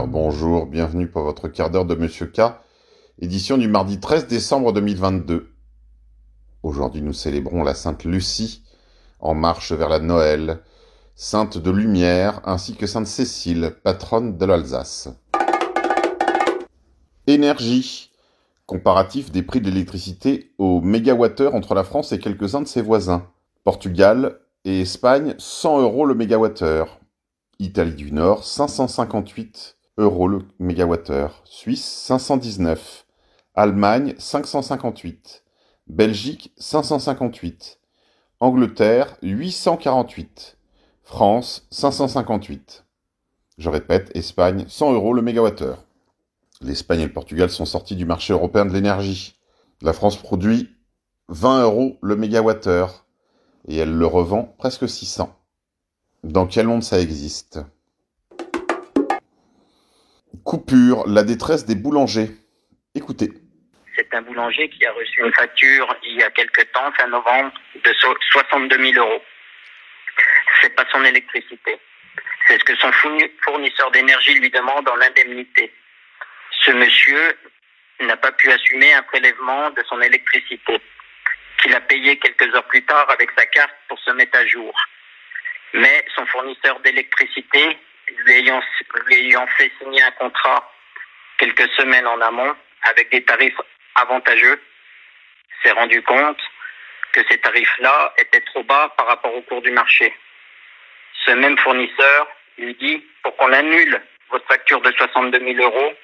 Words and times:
bonjour, 0.00 0.66
bienvenue 0.66 1.06
pour 1.06 1.22
votre 1.22 1.48
quart 1.48 1.70
d'heure 1.70 1.84
de 1.84 1.94
Monsieur 1.94 2.26
K, 2.26 2.40
édition 3.20 3.58
du 3.58 3.68
mardi 3.68 4.00
13 4.00 4.26
décembre 4.26 4.72
2022. 4.72 5.50
Aujourd'hui 6.62 7.02
nous 7.02 7.12
célébrons 7.12 7.62
la 7.62 7.74
Sainte 7.74 8.04
Lucie, 8.04 8.64
en 9.20 9.34
marche 9.34 9.72
vers 9.72 9.90
la 9.90 9.98
Noël, 9.98 10.60
Sainte 11.14 11.58
de 11.58 11.70
Lumière, 11.70 12.40
ainsi 12.44 12.74
que 12.74 12.86
Sainte 12.86 13.06
Cécile, 13.06 13.76
patronne 13.84 14.38
de 14.38 14.46
l'Alsace. 14.46 15.10
Énergie. 17.26 18.10
Comparatif 18.64 19.30
des 19.30 19.42
prix 19.42 19.60
de 19.60 19.68
l'électricité 19.68 20.54
au 20.56 20.80
mégawattheure 20.80 21.54
entre 21.54 21.74
la 21.74 21.84
France 21.84 22.12
et 22.12 22.18
quelques-uns 22.18 22.62
de 22.62 22.66
ses 22.66 22.80
voisins. 22.80 23.26
Portugal 23.64 24.38
et 24.64 24.80
Espagne, 24.80 25.34
100 25.36 25.82
euros 25.82 26.06
le 26.06 26.14
mégawattheure. 26.14 26.98
Italie 27.58 27.94
du 27.94 28.12
Nord, 28.12 28.44
558 28.44 29.76
euros 29.98 30.28
le 30.28 30.40
mégawattheure. 30.58 31.42
Suisse, 31.44 31.84
519. 31.84 33.06
Allemagne, 33.54 34.14
558. 34.18 35.44
Belgique, 35.86 36.52
558. 36.56 37.78
Angleterre, 38.40 39.16
848. 39.22 40.56
France, 41.02 41.66
558. 41.70 42.84
Je 43.58 43.68
répète, 43.68 44.10
Espagne, 44.16 44.64
100 44.68 44.94
euros 44.94 45.12
le 45.12 45.22
mégawattheure. 45.22 45.84
L'Espagne 46.62 47.00
et 47.00 47.06
le 47.06 47.12
Portugal 47.12 47.50
sont 47.50 47.66
sortis 47.66 47.96
du 47.96 48.06
marché 48.06 48.32
européen 48.32 48.64
de 48.64 48.72
l'énergie. 48.72 49.36
La 49.82 49.92
France 49.92 50.16
produit 50.16 50.70
20 51.28 51.64
euros 51.64 51.98
le 52.02 52.16
mégawattheure 52.16 53.04
et 53.68 53.76
elle 53.76 53.92
le 53.92 54.06
revend 54.06 54.54
presque 54.58 54.88
600. 54.88 55.34
Dans 56.24 56.46
quel 56.46 56.68
monde 56.68 56.82
ça 56.82 57.00
existe? 57.00 57.60
Coupure, 60.44 61.04
la 61.06 61.22
détresse 61.22 61.64
des 61.66 61.74
boulangers. 61.74 62.30
Écoutez. 62.94 63.30
C'est 63.96 64.12
un 64.14 64.22
boulanger 64.22 64.68
qui 64.70 64.84
a 64.86 64.92
reçu 64.92 65.20
une 65.20 65.32
facture 65.32 65.94
il 66.02 66.16
y 66.16 66.22
a 66.22 66.30
quelque 66.30 66.62
temps, 66.72 66.90
fin 66.92 67.06
novembre, 67.06 67.52
de 67.84 67.92
62 68.32 68.92
000 68.92 69.06
euros. 69.06 69.22
C'est 70.60 70.74
pas 70.74 70.84
son 70.90 71.04
électricité. 71.04 71.78
C'est 72.46 72.58
ce 72.58 72.64
que 72.64 72.74
son 72.76 72.90
fournisseur 72.92 73.90
d'énergie 73.92 74.34
lui 74.34 74.50
demande 74.50 74.88
en 74.88 75.00
indemnité. 75.00 75.72
Ce 76.64 76.70
monsieur 76.72 77.38
n'a 78.00 78.16
pas 78.16 78.32
pu 78.32 78.50
assumer 78.50 78.92
un 78.94 79.02
prélèvement 79.02 79.70
de 79.70 79.82
son 79.88 80.00
électricité, 80.00 80.80
qu'il 81.60 81.74
a 81.74 81.80
payé 81.80 82.18
quelques 82.18 82.54
heures 82.54 82.66
plus 82.66 82.84
tard 82.84 83.08
avec 83.10 83.30
sa 83.36 83.46
carte 83.46 83.74
pour 83.88 83.98
se 84.00 84.10
mettre 84.10 84.36
à 84.38 84.46
jour 84.46 84.74
mais 85.74 86.04
son 86.14 86.26
fournisseur 86.26 86.80
d'électricité, 86.80 87.78
lui 88.18 88.32
ayant, 88.34 89.46
fait 89.58 89.72
signer 89.80 90.02
un 90.02 90.10
contrat 90.12 90.70
quelques 91.38 91.70
semaines 91.72 92.06
en 92.06 92.20
amont 92.20 92.54
avec 92.82 93.10
des 93.10 93.22
tarifs 93.22 93.60
avantageux, 93.96 94.60
s'est 95.62 95.72
rendu 95.72 96.02
compte 96.02 96.40
que 97.12 97.20
ces 97.28 97.38
tarifs-là 97.38 98.14
étaient 98.18 98.40
trop 98.40 98.62
bas 98.62 98.92
par 98.96 99.06
rapport 99.06 99.34
au 99.34 99.42
cours 99.42 99.62
du 99.62 99.70
marché. 99.70 100.14
Ce 101.24 101.30
même 101.32 101.58
fournisseur 101.58 102.28
lui 102.58 102.74
dit, 102.74 103.04
pour 103.22 103.36
qu'on 103.36 103.52
annule 103.52 104.00
votre 104.30 104.46
facture 104.46 104.80
de 104.80 104.90
62 104.92 105.38
000 105.38 105.62
euros, 105.62 105.94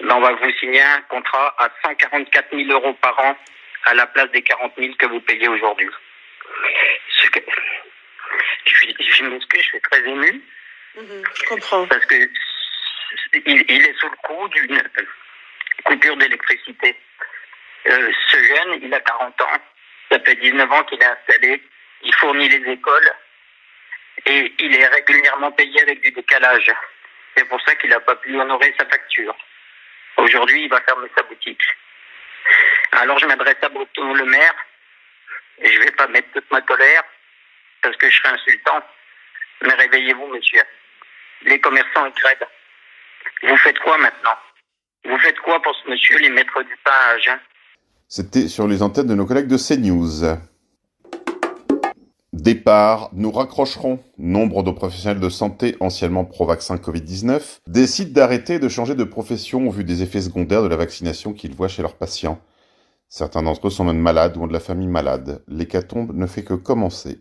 ben, 0.00 0.16
on 0.16 0.20
va 0.20 0.32
vous 0.32 0.50
signer 0.58 0.82
un 0.82 1.00
contrat 1.02 1.54
à 1.58 1.68
144 1.84 2.56
000 2.56 2.70
euros 2.70 2.94
par 2.94 3.18
an 3.20 3.36
à 3.84 3.94
la 3.94 4.06
place 4.06 4.30
des 4.32 4.42
40 4.42 4.72
000 4.76 4.94
que 4.94 5.06
vous 5.06 5.20
payez 5.20 5.48
aujourd'hui 5.48 5.88
je, 8.98 9.24
m'excuse, 9.24 9.62
je 9.62 9.66
suis 9.66 9.80
très 9.80 10.08
ému. 10.08 10.42
Mhm, 10.96 11.22
je 11.34 11.44
comprends. 11.46 11.86
Parce 11.86 12.04
que 12.06 12.14
il, 13.34 13.70
est 13.70 13.98
sous 13.98 14.08
le 14.08 14.16
coup 14.22 14.48
d'une 14.48 14.82
coupure 15.84 16.16
d'électricité. 16.16 16.96
Euh, 17.86 18.12
ce 18.28 18.36
jeune, 18.42 18.78
il 18.82 18.94
a 18.94 19.00
40 19.00 19.40
ans. 19.40 19.58
Ça 20.10 20.20
fait 20.20 20.34
19 20.36 20.70
ans 20.70 20.84
qu'il 20.84 21.02
est 21.02 21.06
installé. 21.06 21.62
Il 22.02 22.14
fournit 22.14 22.48
les 22.48 22.72
écoles. 22.72 23.12
Et 24.26 24.54
il 24.58 24.76
est 24.76 24.86
régulièrement 24.88 25.52
payé 25.52 25.80
avec 25.82 26.00
du 26.02 26.10
décalage. 26.12 26.70
C'est 27.36 27.48
pour 27.48 27.60
ça 27.62 27.74
qu'il 27.76 27.90
n'a 27.90 28.00
pas 28.00 28.16
pu 28.16 28.38
honorer 28.38 28.74
sa 28.78 28.86
facture. 28.86 29.34
Aujourd'hui, 30.18 30.64
il 30.64 30.68
va 30.68 30.80
fermer 30.82 31.08
sa 31.16 31.22
boutique. 31.22 31.62
Alors 32.92 33.18
je 33.18 33.26
m'adresse 33.26 33.56
à 33.62 33.68
Breton 33.70 34.12
le 34.14 34.24
maire. 34.26 34.54
Et 35.58 35.70
je 35.70 35.78
ne 35.78 35.84
vais 35.84 35.90
pas 35.92 36.06
mettre 36.08 36.30
toute 36.32 36.50
ma 36.50 36.60
colère 36.60 37.04
parce 37.82 37.96
que 37.96 38.10
je 38.10 38.16
serais 38.16 38.34
insultant. 38.34 38.82
Mais 39.62 39.74
réveillez-vous, 39.74 40.26
monsieur. 40.26 40.62
Les 41.46 41.60
commerçants, 41.60 42.10
crèvent. 42.14 42.48
Vous 43.48 43.56
faites 43.58 43.78
quoi 43.80 43.98
maintenant? 43.98 44.36
Vous 45.04 45.18
faites 45.18 45.38
quoi 45.40 45.60
pour 45.60 45.74
ce 45.74 45.90
monsieur, 45.90 46.18
les 46.18 46.30
maîtres 46.30 46.62
du 46.62 46.76
page? 46.84 47.28
Hein 47.28 47.40
C'était 48.08 48.48
sur 48.48 48.68
les 48.68 48.82
antennes 48.82 49.08
de 49.08 49.14
nos 49.14 49.26
collègues 49.26 49.48
de 49.48 49.56
CNews. 49.56 50.38
Départ, 52.32 53.10
nous 53.12 53.30
raccrocherons. 53.30 54.02
Nombre 54.16 54.62
de 54.62 54.70
professionnels 54.70 55.20
de 55.20 55.28
santé 55.28 55.76
anciennement 55.80 56.24
pro-vaccin 56.24 56.76
Covid-19 56.76 57.58
décident 57.66 58.12
d'arrêter 58.12 58.58
de 58.58 58.68
changer 58.68 58.94
de 58.94 59.04
profession 59.04 59.66
au 59.66 59.70
vu 59.70 59.84
des 59.84 60.02
effets 60.02 60.22
secondaires 60.22 60.62
de 60.62 60.68
la 60.68 60.76
vaccination 60.76 61.32
qu'ils 61.32 61.54
voient 61.54 61.68
chez 61.68 61.82
leurs 61.82 61.96
patients. 61.96 62.40
Certains 63.08 63.42
d'entre 63.42 63.66
eux 63.66 63.70
sont 63.70 63.84
même 63.84 63.98
malades 63.98 64.36
ou 64.36 64.44
ont 64.44 64.46
de 64.46 64.52
la 64.52 64.60
famille 64.60 64.88
malade. 64.88 65.42
L'hécatombe 65.48 66.14
ne 66.14 66.26
fait 66.26 66.44
que 66.44 66.54
commencer. 66.54 67.20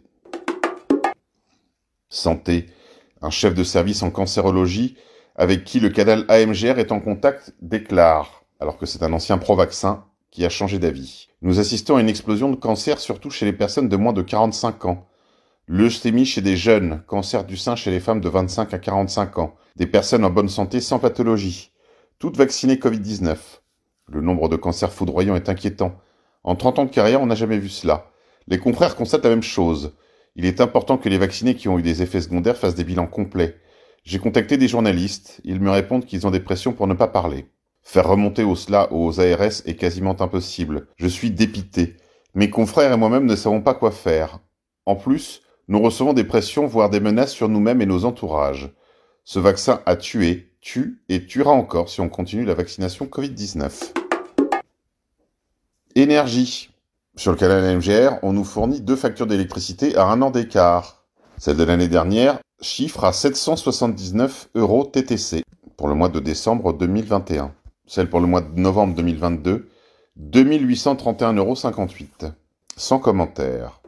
Santé, 2.07 2.67
un 3.21 3.29
chef 3.29 3.53
de 3.53 3.63
service 3.63 4.03
en 4.03 4.11
cancérologie 4.11 4.95
avec 5.35 5.63
qui 5.63 5.79
le 5.79 5.89
canal 5.89 6.25
AMGR 6.27 6.79
est 6.79 6.91
en 6.91 6.99
contact 6.99 7.53
déclare, 7.61 8.43
alors 8.59 8.77
que 8.77 8.85
c'est 8.85 9.03
un 9.03 9.13
ancien 9.13 9.37
pro-vaccin, 9.37 10.05
qui 10.29 10.45
a 10.45 10.49
changé 10.49 10.79
d'avis. 10.79 11.27
Nous 11.41 11.59
assistons 11.59 11.97
à 11.97 12.01
une 12.01 12.09
explosion 12.09 12.49
de 12.49 12.55
cancer 12.55 12.99
surtout 12.99 13.29
chez 13.29 13.45
les 13.45 13.53
personnes 13.53 13.89
de 13.89 13.97
moins 13.97 14.13
de 14.13 14.21
45 14.21 14.85
ans. 14.85 15.07
Leucémie 15.67 16.25
chez 16.25 16.41
des 16.41 16.57
jeunes, 16.57 17.03
cancer 17.07 17.43
du 17.43 17.57
sein 17.57 17.75
chez 17.75 17.91
les 17.91 17.99
femmes 17.99 18.21
de 18.21 18.29
25 18.29 18.73
à 18.73 18.79
45 18.79 19.39
ans, 19.39 19.55
des 19.75 19.87
personnes 19.87 20.25
en 20.25 20.29
bonne 20.29 20.49
santé 20.49 20.79
sans 20.79 20.99
pathologie, 20.99 21.71
toutes 22.19 22.37
vaccinées 22.37 22.75
Covid-19. 22.75 23.37
Le 24.09 24.21
nombre 24.21 24.49
de 24.49 24.55
cancers 24.55 24.91
foudroyants 24.91 25.35
est 25.35 25.49
inquiétant. 25.49 25.95
En 26.43 26.55
30 26.55 26.79
ans 26.79 26.85
de 26.85 26.91
carrière, 26.91 27.21
on 27.21 27.27
n'a 27.27 27.35
jamais 27.35 27.57
vu 27.57 27.69
cela. 27.69 28.11
Les 28.47 28.59
confrères 28.59 28.95
constatent 28.95 29.23
la 29.23 29.29
même 29.29 29.43
chose. 29.43 29.93
Il 30.35 30.45
est 30.45 30.61
important 30.61 30.97
que 30.97 31.09
les 31.09 31.17
vaccinés 31.17 31.55
qui 31.55 31.67
ont 31.67 31.77
eu 31.77 31.81
des 31.81 32.01
effets 32.01 32.21
secondaires 32.21 32.57
fassent 32.57 32.75
des 32.75 32.83
bilans 32.83 33.07
complets. 33.07 33.57
J'ai 34.03 34.19
contacté 34.19 34.57
des 34.57 34.67
journalistes, 34.67 35.41
ils 35.43 35.59
me 35.59 35.69
répondent 35.69 36.05
qu'ils 36.05 36.25
ont 36.25 36.31
des 36.31 36.39
pressions 36.39 36.73
pour 36.73 36.87
ne 36.87 36.93
pas 36.93 37.07
parler. 37.07 37.47
Faire 37.83 38.07
remonter 38.07 38.43
au 38.43 38.55
cela 38.55 38.91
aux 38.93 39.19
ARS 39.19 39.61
est 39.65 39.75
quasiment 39.77 40.19
impossible. 40.21 40.87
Je 40.95 41.07
suis 41.07 41.31
dépité. 41.31 41.97
Mes 42.33 42.49
confrères 42.49 42.93
et 42.93 42.97
moi-même 42.97 43.25
ne 43.25 43.35
savons 43.35 43.61
pas 43.61 43.73
quoi 43.73 43.91
faire. 43.91 44.39
En 44.85 44.95
plus, 44.95 45.41
nous 45.67 45.81
recevons 45.81 46.13
des 46.13 46.23
pressions, 46.23 46.65
voire 46.65 46.89
des 46.89 46.99
menaces 46.99 47.33
sur 47.33 47.49
nous-mêmes 47.49 47.81
et 47.81 47.85
nos 47.85 48.05
entourages. 48.05 48.71
Ce 49.23 49.39
vaccin 49.39 49.81
a 49.85 49.95
tué, 49.95 50.53
tue 50.61 51.03
et 51.09 51.25
tuera 51.25 51.51
encore 51.51 51.89
si 51.89 52.01
on 52.01 52.09
continue 52.09 52.45
la 52.45 52.53
vaccination 52.53 53.05
Covid-19. 53.05 53.93
Énergie. 55.95 56.70
Sur 57.17 57.31
le 57.31 57.37
canal 57.37 57.77
MGR, 57.77 58.19
on 58.23 58.31
nous 58.31 58.45
fournit 58.45 58.79
deux 58.79 58.95
factures 58.95 59.27
d'électricité 59.27 59.97
à 59.97 60.05
un 60.05 60.21
an 60.21 60.31
d'écart. 60.31 61.03
Celle 61.37 61.57
de 61.57 61.63
l'année 61.63 61.89
dernière 61.89 62.39
chiffre 62.61 63.03
à 63.03 63.11
779 63.11 64.49
euros 64.55 64.85
TTC 64.85 65.43
pour 65.75 65.89
le 65.89 65.93
mois 65.93 66.07
de 66.07 66.21
décembre 66.21 66.71
2021. 66.71 67.53
Celle 67.85 68.09
pour 68.09 68.21
le 68.21 68.27
mois 68.27 68.39
de 68.39 68.57
novembre 68.57 68.95
2022, 68.95 69.67
2831,58 70.21 71.37
euros. 71.37 71.55
Sans 72.77 72.99
commentaire. 72.99 73.81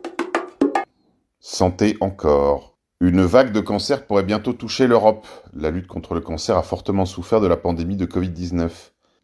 Santé 1.39 1.95
encore. 2.01 2.75
Une 2.99 3.23
vague 3.23 3.53
de 3.53 3.61
cancer 3.61 4.05
pourrait 4.05 4.23
bientôt 4.23 4.51
toucher 4.51 4.85
l'Europe. 4.85 5.25
La 5.53 5.71
lutte 5.71 5.87
contre 5.87 6.13
le 6.13 6.21
cancer 6.21 6.57
a 6.57 6.63
fortement 6.63 7.05
souffert 7.05 7.39
de 7.39 7.47
la 7.47 7.57
pandémie 7.57 7.95
de 7.95 8.05
Covid-19. 8.05 8.69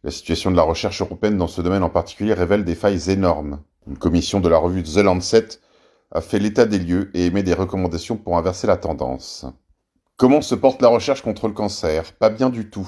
La 0.06 0.12
situation 0.12 0.52
de 0.52 0.56
la 0.56 0.64
recherche 0.64 1.02
européenne 1.02 1.38
dans 1.38 1.48
ce 1.48 1.62
domaine 1.62 1.84
en 1.84 1.90
particulier 1.90 2.34
révèle 2.34 2.64
des 2.64 2.76
failles 2.76 3.10
énormes. 3.10 3.60
Une 3.90 3.98
commission 3.98 4.40
de 4.40 4.48
la 4.48 4.60
revue 4.60 4.84
The 4.84 4.98
Lancet 4.98 5.48
a 6.12 6.22
fait 6.22 6.38
l'état 6.38 6.66
des 6.66 6.78
lieux 6.78 7.10
et 7.16 7.26
émet 7.26 7.42
des 7.42 7.56
recommandations 7.56 8.18
pour 8.18 8.38
inverser 8.38 8.68
la 8.68 8.78
tendance. 8.78 9.48
Comment 10.16 10.42
se 10.42 10.54
porte 10.54 10.84
la 10.84 10.90
recherche 10.90 11.24
contre 11.24 11.48
le 11.48 11.56
cancer? 11.56 12.14
Pas 12.14 12.30
bien 12.30 12.52
du 12.52 12.70
tout. 12.70 12.88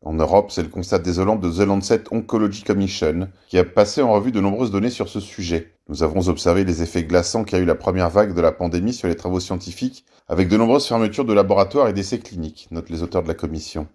En 0.00 0.12
Europe, 0.14 0.52
c'est 0.52 0.62
le 0.62 0.68
constat 0.68 1.00
désolant 1.00 1.34
de 1.34 1.50
The 1.50 1.66
Lancet 1.66 2.04
Oncology 2.12 2.62
Commission 2.62 3.30
qui 3.48 3.58
a 3.58 3.64
passé 3.64 4.00
en 4.00 4.12
revue 4.12 4.30
de 4.30 4.40
nombreuses 4.40 4.70
données 4.70 4.90
sur 4.90 5.08
ce 5.08 5.18
sujet. 5.18 5.74
Nous 5.88 6.04
avons 6.04 6.28
observé 6.28 6.62
les 6.62 6.82
effets 6.82 7.02
glaçants 7.02 7.42
qu'a 7.42 7.58
eu 7.58 7.64
la 7.64 7.74
première 7.74 8.08
vague 8.08 8.32
de 8.32 8.40
la 8.40 8.52
pandémie 8.52 8.94
sur 8.94 9.08
les 9.08 9.16
travaux 9.16 9.40
scientifiques 9.40 10.04
avec 10.28 10.48
de 10.48 10.56
nombreuses 10.56 10.86
fermetures 10.86 11.24
de 11.24 11.32
laboratoires 11.32 11.88
et 11.88 11.92
d'essais 11.92 12.20
cliniques, 12.20 12.68
notent 12.70 12.90
les 12.90 13.02
auteurs 13.02 13.24
de 13.24 13.28
la 13.28 13.34
commission. 13.34 13.88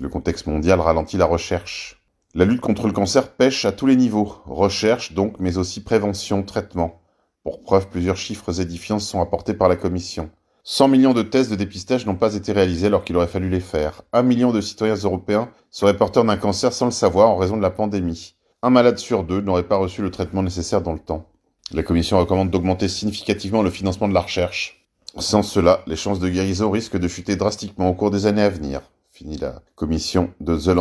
Le 0.00 0.10
contexte 0.10 0.46
mondial 0.46 0.80
ralentit 0.80 1.16
la 1.16 1.24
recherche. 1.24 2.05
La 2.36 2.44
lutte 2.44 2.60
contre 2.60 2.86
le 2.86 2.92
cancer 2.92 3.32
pêche 3.32 3.64
à 3.64 3.72
tous 3.72 3.86
les 3.86 3.96
niveaux, 3.96 4.30
recherche 4.44 5.14
donc, 5.14 5.36
mais 5.40 5.56
aussi 5.56 5.82
prévention, 5.82 6.42
traitement. 6.42 7.00
Pour 7.42 7.62
preuve, 7.62 7.88
plusieurs 7.88 8.18
chiffres 8.18 8.60
édifiants 8.60 8.98
sont 8.98 9.22
apportés 9.22 9.54
par 9.54 9.70
la 9.70 9.76
Commission. 9.76 10.28
100 10.64 10.88
millions 10.88 11.14
de 11.14 11.22
tests 11.22 11.50
de 11.50 11.56
dépistage 11.56 12.04
n'ont 12.04 12.14
pas 12.14 12.34
été 12.34 12.52
réalisés 12.52 12.88
alors 12.88 13.04
qu'il 13.04 13.16
aurait 13.16 13.26
fallu 13.26 13.48
les 13.48 13.60
faire. 13.60 14.02
Un 14.12 14.22
million 14.22 14.52
de 14.52 14.60
citoyens 14.60 14.96
européens 14.96 15.48
seraient 15.70 15.96
porteurs 15.96 16.26
d'un 16.26 16.36
cancer 16.36 16.74
sans 16.74 16.84
le 16.84 16.90
savoir 16.90 17.30
en 17.30 17.38
raison 17.38 17.56
de 17.56 17.62
la 17.62 17.70
pandémie. 17.70 18.34
Un 18.60 18.68
malade 18.68 18.98
sur 18.98 19.24
deux 19.24 19.40
n'aurait 19.40 19.62
pas 19.66 19.78
reçu 19.78 20.02
le 20.02 20.10
traitement 20.10 20.42
nécessaire 20.42 20.82
dans 20.82 20.92
le 20.92 20.98
temps. 20.98 21.24
La 21.72 21.82
Commission 21.82 22.18
recommande 22.18 22.50
d'augmenter 22.50 22.88
significativement 22.88 23.62
le 23.62 23.70
financement 23.70 24.08
de 24.08 24.14
la 24.14 24.20
recherche. 24.20 24.86
Sans 25.16 25.42
cela, 25.42 25.80
les 25.86 25.96
chances 25.96 26.20
de 26.20 26.28
guérison 26.28 26.70
risquent 26.70 26.98
de 26.98 27.08
chuter 27.08 27.36
drastiquement 27.36 27.88
au 27.88 27.94
cours 27.94 28.10
des 28.10 28.26
années 28.26 28.42
à 28.42 28.50
venir. 28.50 28.82
Finit 29.10 29.38
la 29.38 29.62
commission 29.74 30.34
de 30.40 30.54
The 30.54 30.76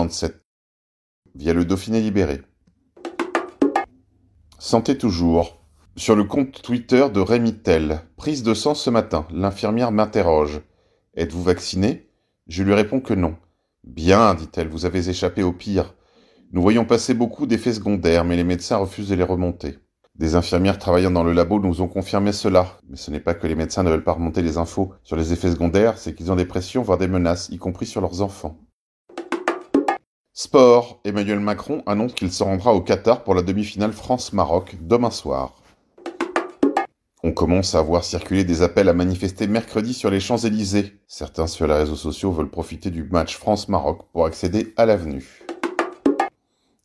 via 1.36 1.54
le 1.54 1.66
Dauphiné 1.66 2.02
libéré. 2.02 2.42
Santé 4.58 4.98
toujours. 4.98 5.62
Sur 5.98 6.16
le 6.16 6.24
compte 6.24 6.62
Twitter 6.62 7.08
de 7.14 7.20
Rémi 7.20 7.54
Tell, 7.54 8.02
prise 8.18 8.44
de 8.44 8.54
sang 8.54 8.74
ce 8.74 8.90
matin, 8.90 9.28
l'infirmière 9.32 9.92
m'interroge. 9.92 10.62
Êtes-vous 11.16 11.44
vacciné? 11.44 12.10
Je 12.48 12.64
lui 12.64 12.74
réponds 12.74 13.00
que 13.00 13.14
non. 13.14 13.36
Bien, 13.84 14.34
dit-elle, 14.34 14.68
vous 14.68 14.86
avez 14.86 15.10
échappé 15.10 15.44
au 15.44 15.54
pire. 15.54 15.94
Nous 16.52 16.62
voyons 16.62 16.86
passer 16.86 17.14
beaucoup 17.14 17.46
d'effets 17.46 17.74
secondaires, 17.74 18.26
mais 18.26 18.36
les 18.36 18.44
médecins 18.44 18.78
refusent 18.78 19.10
de 19.10 19.16
les 19.16 19.24
remonter. 19.24 19.78
Des 20.16 20.36
infirmières 20.36 20.80
travaillant 20.80 21.12
dans 21.12 21.24
le 21.24 21.34
labo 21.34 21.60
nous 21.60 21.82
ont 21.82 21.88
confirmé 21.88 22.32
cela. 22.32 22.78
Mais 22.90 22.96
ce 22.96 23.12
n'est 23.12 23.20
pas 23.20 23.34
que 23.34 23.48
les 23.48 23.56
médecins 23.56 23.84
ne 23.84 23.90
veulent 23.90 24.04
pas 24.04 24.14
remonter 24.14 24.42
les 24.42 24.58
infos 24.58 24.94
sur 25.04 25.18
les 25.18 25.34
effets 25.34 25.52
secondaires, 25.52 25.98
c'est 25.98 26.16
qu'ils 26.16 26.32
ont 26.32 26.38
des 26.38 26.46
pressions, 26.46 26.82
voire 26.82 26.98
des 26.98 27.08
menaces, 27.08 27.50
y 27.50 27.58
compris 27.58 27.86
sur 27.86 28.02
leurs 28.02 28.22
enfants. 28.22 28.58
Sport. 30.38 31.00
Emmanuel 31.06 31.40
Macron 31.40 31.82
annonce 31.86 32.14
qu'il 32.14 32.30
se 32.30 32.44
rendra 32.44 32.74
au 32.74 32.82
Qatar 32.82 33.24
pour 33.24 33.36
la 33.36 33.42
demi-finale 33.42 33.94
France-Maroc 33.94 34.76
demain 34.82 35.10
soir. 35.10 35.62
On 37.24 37.32
commence 37.32 37.74
à 37.74 37.82
voir 37.82 38.04
circuler 38.04 38.44
des 38.44 38.62
appels 38.62 38.90
à 38.90 38.94
manifester 38.94 39.48
mercredi 39.48 39.94
sur 39.94 40.10
les 40.10 40.20
Champs-Élysées. 40.20 41.00
Certains 41.08 41.48
sur 41.48 41.68
les 41.68 41.74
réseaux 41.74 41.96
sociaux 41.96 42.34
veulent 42.34 42.50
profiter 42.50 42.90
du 42.90 43.06
match 43.06 43.38
France-Maroc 43.38 44.02
pour 44.12 44.26
accéder 44.26 44.74
à 44.76 44.86
l'avenue. 44.86 45.46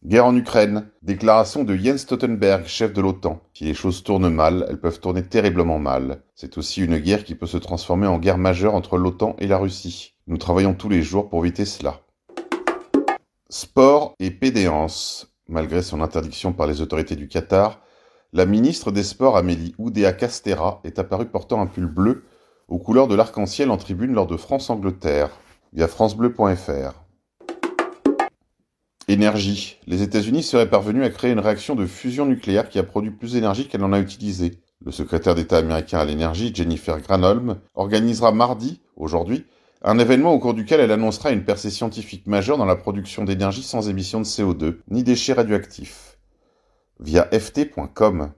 Guerre 0.05 0.26
en 0.26 0.37
Ukraine. 0.37 0.88
Déclaration 1.03 1.64
de 1.64 1.75
Jens 1.75 2.03
Stoltenberg, 2.03 2.67
chef 2.67 2.93
de 2.93 3.00
l'OTAN. 3.00 3.41
Si 3.53 3.64
les 3.64 3.75
choses 3.75 4.05
tournent 4.05 4.32
mal, 4.32 4.64
elles 4.69 4.81
peuvent 4.81 5.00
tourner 5.00 5.25
terriblement 5.25 5.81
mal. 5.81 6.23
C'est 6.37 6.56
aussi 6.56 6.82
une 6.82 6.99
guerre 6.99 7.25
qui 7.25 7.35
peut 7.35 7.46
se 7.46 7.58
transformer 7.58 8.06
en 8.06 8.20
guerre 8.20 8.38
majeure 8.38 8.76
entre 8.76 8.96
l'OTAN 8.96 9.35
et 9.41 9.49
la 9.49 9.58
Russie. 9.58 10.14
Nous 10.29 10.38
travaillons 10.38 10.75
tous 10.75 10.88
les 10.88 11.03
jours 11.03 11.29
pour 11.29 11.44
éviter 11.44 11.64
cela. 11.64 12.00
Sport 13.52 14.14
et 14.20 14.31
pédéance. 14.31 15.26
Malgré 15.49 15.82
son 15.82 16.00
interdiction 16.00 16.52
par 16.52 16.69
les 16.69 16.81
autorités 16.82 17.17
du 17.17 17.26
Qatar, 17.26 17.81
la 18.32 18.47
ministre 18.47 18.93
des 18.93 19.02
Sports 19.02 19.37
Amélie 19.37 19.75
Oudéa 19.76 20.12
Castera 20.12 20.81
est 20.85 21.00
apparue 21.00 21.26
portant 21.26 21.61
un 21.61 21.67
pull 21.67 21.87
bleu 21.87 22.23
aux 22.69 22.79
couleurs 22.79 23.08
de 23.08 23.17
l'arc-en-ciel 23.17 23.73
en 23.73 23.76
tribune 23.76 24.12
lors 24.12 24.29
de 24.29 24.37
France-Angleterre, 24.37 25.31
via 25.73 25.88
francebleu.fr. 25.88 26.94
Énergie. 29.08 29.81
Les 29.88 30.03
États-Unis 30.03 30.44
seraient 30.44 30.70
parvenus 30.70 31.05
à 31.05 31.11
créer 31.11 31.32
une 31.32 31.41
réaction 31.41 31.75
de 31.75 31.87
fusion 31.87 32.26
nucléaire 32.26 32.69
qui 32.69 32.79
a 32.79 32.85
produit 32.85 33.11
plus 33.11 33.32
d'énergie 33.32 33.67
qu'elle 33.67 33.82
en 33.82 33.93
a 33.93 33.99
utilisé. 33.99 34.61
Le 34.87 34.93
secrétaire 34.93 35.35
d'État 35.35 35.58
américain 35.58 35.99
à 35.99 36.05
l'énergie, 36.05 36.53
Jennifer 36.55 37.00
Granholm, 37.00 37.58
organisera 37.75 38.31
mardi, 38.31 38.81
aujourd'hui, 38.94 39.44
un 39.82 39.99
événement 39.99 40.32
au 40.32 40.38
cours 40.38 40.55
duquel 40.55 40.81
elle 40.81 40.93
annoncera 40.93 41.31
une 41.31 41.44
percée 41.44 41.71
scientifique 41.71 42.27
majeure 42.27 42.59
dans 42.59 42.67
la 42.67 42.77
production 42.77 43.25
d'énergie 43.25 43.62
sans 43.62 43.88
émission 43.88 44.21
de 44.21 44.27
CO2, 44.27 44.79
ni 44.91 45.03
déchets 45.03 45.32
radioactifs. 45.32 46.19
Via 46.99 47.29
ft.com. 47.32 48.32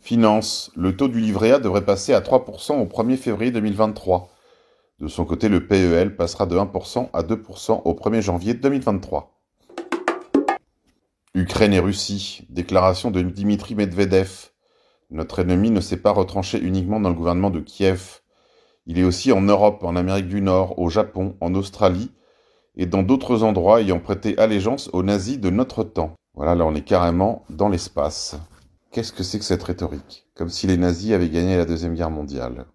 Finance. 0.00 0.70
Le 0.76 0.94
taux 0.94 1.08
du 1.08 1.20
livret 1.20 1.52
A 1.52 1.58
devrait 1.58 1.86
passer 1.86 2.12
à 2.12 2.20
3% 2.20 2.74
au 2.74 2.84
1er 2.84 3.16
février 3.16 3.50
2023. 3.50 4.30
De 5.00 5.08
son 5.08 5.24
côté, 5.24 5.48
le 5.48 5.66
PEL 5.66 6.16
passera 6.16 6.44
de 6.44 6.54
1% 6.54 7.08
à 7.14 7.22
2% 7.22 7.82
au 7.84 7.94
1er 7.94 8.20
janvier 8.20 8.52
2023. 8.52 9.40
Ukraine 11.34 11.72
et 11.72 11.78
Russie. 11.78 12.46
Déclaration 12.50 13.10
de 13.10 13.22
Dimitri 13.22 13.74
Medvedev. 13.74 14.50
Notre 15.10 15.38
ennemi 15.38 15.70
ne 15.70 15.80
s'est 15.80 15.96
pas 15.96 16.10
retranché 16.10 16.60
uniquement 16.60 17.00
dans 17.00 17.08
le 17.08 17.14
gouvernement 17.14 17.50
de 17.50 17.60
Kiev. 17.60 18.20
Il 18.86 18.98
est 18.98 19.04
aussi 19.04 19.32
en 19.32 19.40
Europe, 19.40 19.82
en 19.82 19.96
Amérique 19.96 20.28
du 20.28 20.42
Nord, 20.42 20.78
au 20.78 20.90
Japon, 20.90 21.36
en 21.40 21.54
Australie 21.54 22.10
et 22.76 22.86
dans 22.86 23.02
d'autres 23.02 23.42
endroits 23.42 23.80
ayant 23.80 23.98
prêté 23.98 24.36
allégeance 24.38 24.90
aux 24.92 25.02
nazis 25.02 25.38
de 25.38 25.48
notre 25.48 25.84
temps. 25.84 26.14
Voilà, 26.34 26.54
là 26.54 26.66
on 26.66 26.74
est 26.74 26.84
carrément 26.84 27.44
dans 27.48 27.68
l'espace. 27.68 28.36
Qu'est-ce 28.90 29.12
que 29.12 29.22
c'est 29.22 29.38
que 29.38 29.44
cette 29.44 29.62
rhétorique? 29.62 30.26
Comme 30.34 30.50
si 30.50 30.66
les 30.66 30.76
nazis 30.76 31.12
avaient 31.12 31.30
gagné 31.30 31.56
la 31.56 31.64
Deuxième 31.64 31.94
Guerre 31.94 32.10
mondiale. 32.10 32.66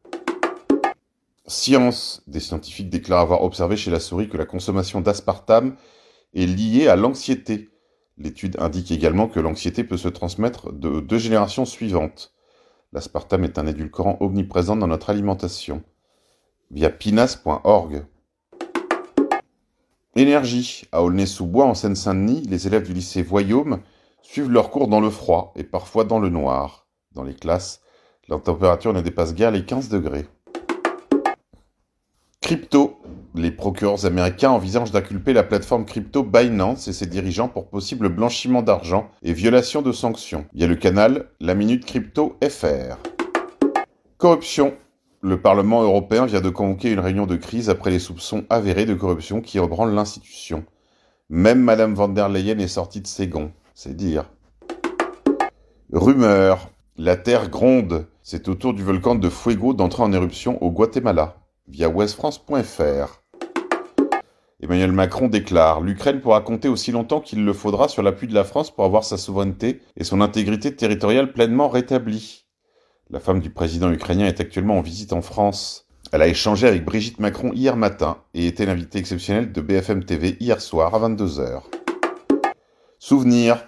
Science. 1.45 2.23
Des 2.27 2.39
scientifiques 2.39 2.89
déclarent 2.89 3.21
avoir 3.21 3.43
observé 3.43 3.77
chez 3.77 3.91
la 3.91 3.99
souris 3.99 4.29
que 4.29 4.37
la 4.37 4.45
consommation 4.45 5.01
d'aspartame 5.01 5.75
est 6.33 6.45
liée 6.45 6.87
à 6.87 6.95
l'anxiété. 6.95 7.69
L'étude 8.17 8.57
indique 8.59 8.91
également 8.91 9.27
que 9.27 9.39
l'anxiété 9.39 9.83
peut 9.83 9.97
se 9.97 10.09
transmettre 10.09 10.73
de 10.73 10.99
deux 10.99 11.17
générations 11.17 11.65
suivantes. 11.65 12.33
L'aspartame 12.93 13.43
est 13.43 13.57
un 13.57 13.67
édulcorant 13.67 14.17
omniprésent 14.19 14.75
dans 14.75 14.87
notre 14.87 15.09
alimentation. 15.09 15.83
Via 16.71 16.91
pinas.org. 16.91 18.05
Énergie. 20.15 20.83
À 20.91 21.01
Aulnay-sous-Bois, 21.01 21.65
en 21.65 21.73
Seine-Saint-Denis, 21.73 22.43
les 22.47 22.67
élèves 22.67 22.85
du 22.85 22.93
lycée 22.93 23.23
Voyaume 23.23 23.79
suivent 24.21 24.51
leurs 24.51 24.69
cours 24.69 24.87
dans 24.87 24.99
le 24.99 25.09
froid 25.09 25.51
et 25.55 25.63
parfois 25.63 26.03
dans 26.03 26.19
le 26.19 26.29
noir. 26.29 26.85
Dans 27.13 27.23
les 27.23 27.33
classes, 27.33 27.81
la 28.27 28.37
température 28.37 28.93
ne 28.93 29.01
dépasse 29.01 29.33
guère 29.33 29.49
les 29.49 29.65
15 29.65 29.89
degrés. 29.89 30.27
Crypto. 32.41 32.97
Les 33.35 33.51
procureurs 33.51 34.05
américains 34.05 34.49
envisagent 34.51 34.91
d'inculper 34.91 35.33
la 35.33 35.43
plateforme 35.43 35.85
crypto 35.85 36.23
Binance 36.23 36.87
et 36.87 36.93
ses 36.93 37.05
dirigeants 37.05 37.47
pour 37.47 37.67
possible 37.67 38.09
blanchiment 38.09 38.63
d'argent 38.63 39.09
et 39.21 39.33
violation 39.33 39.81
de 39.81 39.91
sanctions 39.91 40.45
via 40.53 40.67
le 40.67 40.75
canal 40.75 41.29
La 41.39 41.55
Minute 41.55 41.85
Crypto 41.85 42.37
FR. 42.43 42.97
Corruption. 44.17 44.75
Le 45.21 45.41
Parlement 45.41 45.83
européen 45.83 46.25
vient 46.25 46.39
de 46.39 46.49
convoquer 46.49 46.93
une 46.93 47.01
réunion 47.01 47.25
de 47.25 47.35
crise 47.35 47.69
après 47.69 47.91
les 47.91 47.99
soupçons 47.99 48.45
avérés 48.49 48.85
de 48.85 48.93
corruption 48.93 49.41
qui 49.41 49.59
rebranlent 49.59 49.93
l'institution. 49.93 50.63
Même 51.29 51.61
Madame 51.61 51.93
van 51.93 52.07
der 52.07 52.29
Leyen 52.29 52.57
est 52.59 52.69
sortie 52.69 53.01
de 53.01 53.07
ses 53.07 53.27
gonds, 53.27 53.51
c'est 53.73 53.97
dire. 53.97 54.31
Rumeur. 55.91 56.69
La 56.97 57.17
Terre 57.17 57.49
gronde. 57.49 58.07
C'est 58.23 58.47
au 58.47 58.55
tour 58.55 58.73
du 58.73 58.81
volcan 58.81 59.15
de 59.15 59.27
Fuego 59.27 59.73
d'entrer 59.73 60.03
en 60.03 60.13
éruption 60.13 60.61
au 60.63 60.71
Guatemala 60.71 61.35
via 61.67 61.89
westfrance.fr. 61.89 63.21
Emmanuel 64.61 64.91
Macron 64.93 65.27
déclare 65.27 65.81
L'Ukraine 65.81 66.21
pourra 66.21 66.39
compter 66.41 66.69
aussi 66.69 66.93
longtemps 66.93 67.19
qu'il 67.19 67.43
le 67.43 67.53
faudra 67.53 67.89
sur 67.89 68.03
l'appui 68.03 68.27
de 68.27 68.33
la 68.33 68.45
France 68.45 68.71
pour 68.71 68.85
avoir 68.85 69.03
sa 69.03 69.17
souveraineté 69.17 69.81
et 69.97 70.05
son 70.05 70.21
intégrité 70.21 70.73
territoriale 70.75 71.33
pleinement 71.33 71.67
rétablie. 71.67 72.45
La 73.11 73.19
femme 73.19 73.39
du 73.39 73.49
président 73.49 73.91
ukrainien 73.91 74.27
est 74.27 74.39
actuellement 74.39 74.77
en 74.77 74.81
visite 74.81 75.13
en 75.13 75.23
France. 75.23 75.87
Elle 76.11 76.21
a 76.21 76.27
échangé 76.27 76.67
avec 76.67 76.85
Brigitte 76.85 77.19
Macron 77.19 77.51
hier 77.53 77.75
matin 77.75 78.19
et 78.35 78.45
était 78.45 78.67
l'invité 78.67 78.99
exceptionnel 78.99 79.51
de 79.51 79.61
BFM 79.61 80.05
TV 80.05 80.37
hier 80.39 80.61
soir 80.61 80.93
à 80.93 81.09
22h. 81.09 81.63
Souvenir 82.99 83.67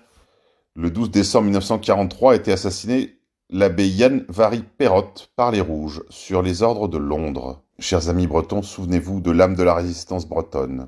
Le 0.76 0.92
12 0.92 1.10
décembre 1.10 1.46
1943 1.46 2.34
a 2.34 2.36
été 2.36 2.52
assassiné 2.52 3.18
l'abbé 3.50 3.88
Yann 3.88 4.26
Vary 4.30 4.62
Perrotte 4.78 5.32
par 5.36 5.50
les 5.50 5.62
Rouges 5.62 6.04
sur 6.12 6.44
les 6.44 6.62
ordres 6.62 6.88
de 6.88 7.00
Londres. 7.00 7.64
Chers 7.80 8.10
amis 8.10 8.28
bretons, 8.28 8.62
souvenez-vous 8.62 9.22
de 9.22 9.32
l'âme 9.32 9.56
de 9.56 9.64
la 9.64 9.74
résistance 9.74 10.28
bretonne. 10.28 10.88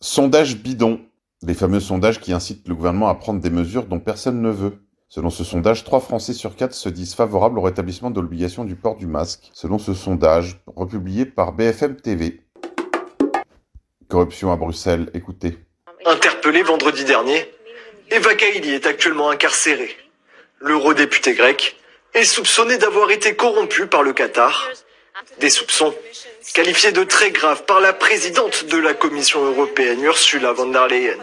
Sondage 0.00 0.60
bidon. 0.60 0.98
Les 1.42 1.54
fameux 1.54 1.78
sondages 1.78 2.20
qui 2.20 2.32
incitent 2.32 2.66
le 2.66 2.74
gouvernement 2.74 3.08
à 3.08 3.14
prendre 3.14 3.40
des 3.40 3.50
mesures 3.50 3.86
dont 3.86 4.00
personne 4.00 4.42
ne 4.42 4.50
veut. 4.50 4.82
Selon 5.12 5.28
ce 5.28 5.42
sondage, 5.42 5.82
3 5.82 5.98
Français 5.98 6.32
sur 6.32 6.54
4 6.54 6.72
se 6.72 6.88
disent 6.88 7.16
favorables 7.16 7.58
au 7.58 7.62
rétablissement 7.62 8.12
de 8.12 8.20
l'obligation 8.20 8.64
du 8.64 8.76
port 8.76 8.94
du 8.94 9.08
masque. 9.08 9.50
Selon 9.52 9.80
ce 9.80 9.92
sondage, 9.92 10.60
republié 10.68 11.26
par 11.26 11.50
BFM 11.50 11.96
TV. 11.96 12.42
Corruption 14.08 14.52
à 14.52 14.56
Bruxelles, 14.56 15.10
écoutez. 15.12 15.58
Interpellé 16.06 16.62
vendredi 16.62 17.04
dernier, 17.04 17.50
Eva 18.12 18.36
Kaili 18.36 18.70
est 18.70 18.86
actuellement 18.86 19.30
incarcérée. 19.30 19.96
L'eurodéputé 20.60 21.34
grec 21.34 21.76
est 22.14 22.22
soupçonné 22.22 22.78
d'avoir 22.78 23.10
été 23.10 23.34
corrompu 23.34 23.88
par 23.88 24.04
le 24.04 24.12
Qatar. 24.12 24.68
Des 25.40 25.50
soupçons 25.50 25.92
qualifiés 26.54 26.92
de 26.92 27.02
très 27.02 27.32
graves 27.32 27.64
par 27.64 27.80
la 27.80 27.92
présidente 27.92 28.64
de 28.66 28.76
la 28.76 28.94
Commission 28.94 29.44
européenne, 29.44 30.04
Ursula 30.04 30.52
von 30.52 30.70
der 30.70 30.86
Leyen. 30.86 31.18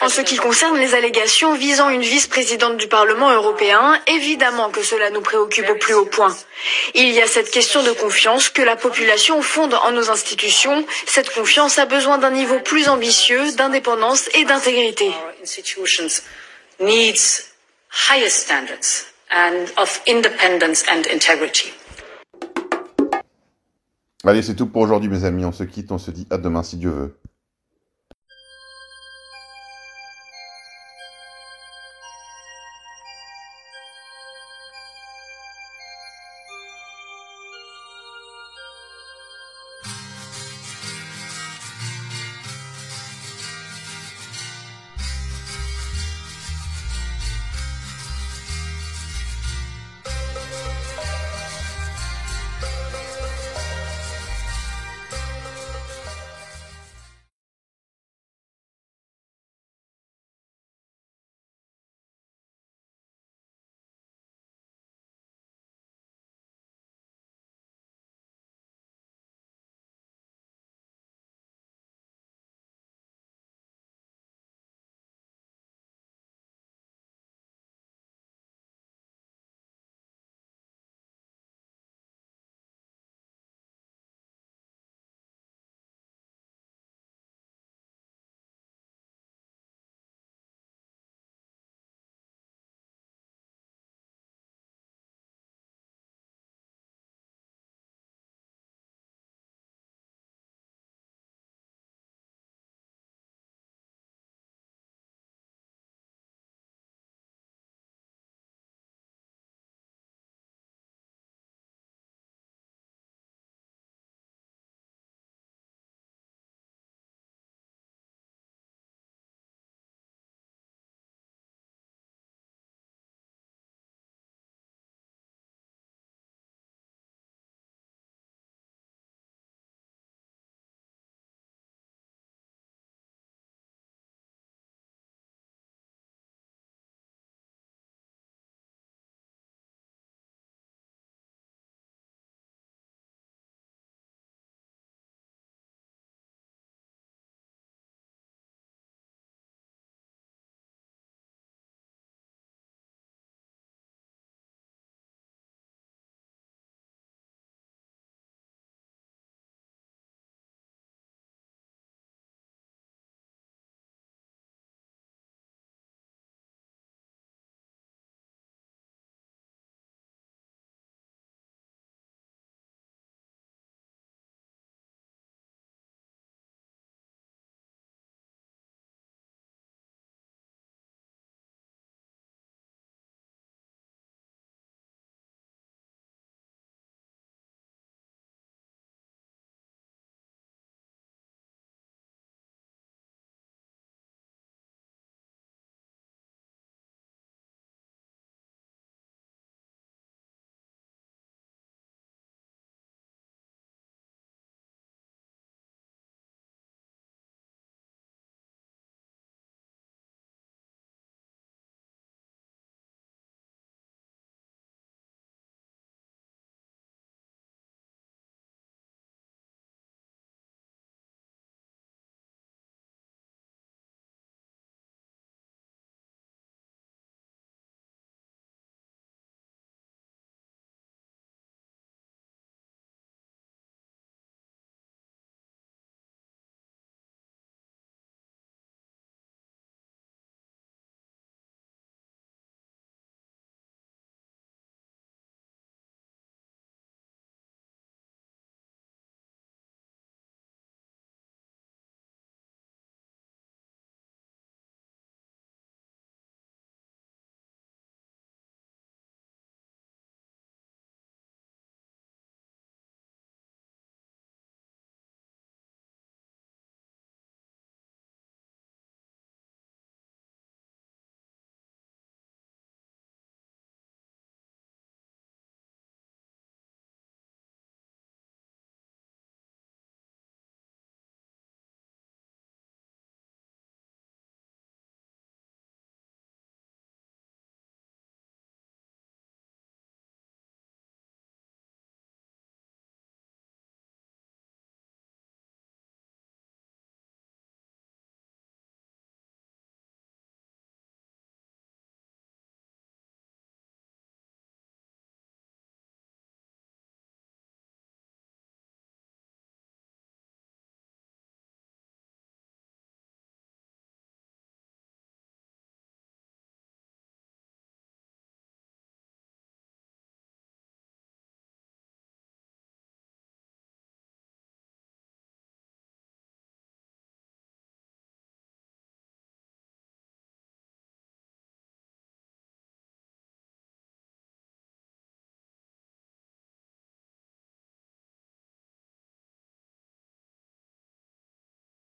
En 0.00 0.08
ce 0.08 0.20
qui 0.22 0.36
concerne 0.36 0.78
les 0.78 0.94
allégations 0.94 1.54
visant 1.54 1.90
une 1.90 2.02
vice-présidente 2.02 2.76
du 2.78 2.88
Parlement 2.88 3.30
européen, 3.30 4.00
évidemment 4.06 4.70
que 4.70 4.82
cela 4.82 5.10
nous 5.10 5.20
préoccupe 5.20 5.68
au 5.68 5.74
plus 5.74 5.94
haut 5.94 6.06
point. 6.06 6.34
Il 6.94 7.10
y 7.10 7.20
a 7.20 7.26
cette 7.26 7.50
question 7.50 7.82
de 7.82 7.90
confiance 7.92 8.48
que 8.48 8.62
la 8.62 8.76
population 8.76 9.42
fonde 9.42 9.74
en 9.74 9.90
nos 9.92 10.10
institutions. 10.10 10.86
Cette 11.06 11.30
confiance 11.30 11.78
a 11.78 11.86
besoin 11.86 12.18
d'un 12.18 12.30
niveau 12.30 12.60
plus 12.60 12.88
ambitieux, 12.88 13.52
d'indépendance 13.52 14.28
et 14.34 14.44
d'intégrité. 14.44 15.12
and 19.30 19.70
of 19.76 20.00
independence 20.06 20.84
and 20.88 21.06
integrity. 21.12 21.72
Allez, 24.24 24.42
c'est 24.42 24.54
tout 24.54 24.66
pour 24.66 24.82
aujourd'hui, 24.82 25.10
mes 25.10 25.24
amis. 25.24 25.44
On 25.44 25.52
se 25.52 25.64
quitte, 25.64 25.92
on 25.92 25.98
se 25.98 26.10
dit 26.10 26.26
à 26.30 26.38
demain 26.38 26.62
si 26.62 26.76
Dieu 26.76 26.90
veut. 26.90 27.18